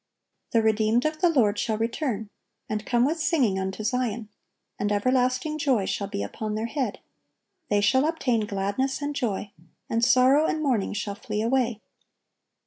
[0.49, 2.31] "The redeemed of the Lord shall return,
[2.67, 4.29] and come with singing unto Zion;
[4.79, 7.01] and everlasting joy shall be upon their head:
[7.69, 9.51] they shall obtain gladness and joy;
[9.91, 11.81] and sorrow and mourning shall flee away.